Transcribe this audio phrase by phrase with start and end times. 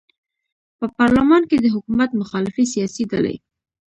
[0.77, 3.35] په پارلمان کې د حکومت مخالفې سیاسي ډلې